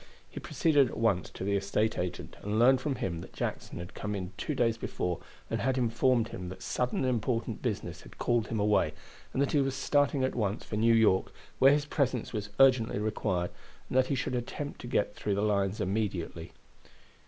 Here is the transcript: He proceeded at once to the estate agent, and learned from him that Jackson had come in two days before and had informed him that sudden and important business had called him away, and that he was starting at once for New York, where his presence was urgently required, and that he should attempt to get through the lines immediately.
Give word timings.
He 0.27 0.39
proceeded 0.39 0.87
at 0.89 0.97
once 0.97 1.29
to 1.29 1.43
the 1.43 1.55
estate 1.55 1.95
agent, 1.99 2.35
and 2.41 2.57
learned 2.57 2.81
from 2.81 2.95
him 2.95 3.21
that 3.21 3.33
Jackson 3.33 3.77
had 3.77 3.93
come 3.93 4.15
in 4.15 4.33
two 4.35 4.55
days 4.55 4.75
before 4.75 5.19
and 5.47 5.61
had 5.61 5.77
informed 5.77 6.29
him 6.29 6.49
that 6.49 6.63
sudden 6.63 7.01
and 7.01 7.07
important 7.07 7.61
business 7.61 8.01
had 8.01 8.17
called 8.17 8.47
him 8.47 8.59
away, 8.59 8.95
and 9.31 9.39
that 9.43 9.51
he 9.51 9.61
was 9.61 9.75
starting 9.75 10.23
at 10.23 10.33
once 10.33 10.63
for 10.63 10.75
New 10.75 10.95
York, 10.95 11.31
where 11.59 11.71
his 11.71 11.85
presence 11.85 12.33
was 12.33 12.49
urgently 12.59 12.97
required, 12.97 13.51
and 13.89 13.95
that 13.95 14.07
he 14.07 14.15
should 14.15 14.33
attempt 14.33 14.81
to 14.81 14.87
get 14.87 15.13
through 15.15 15.35
the 15.35 15.41
lines 15.43 15.79
immediately. 15.79 16.51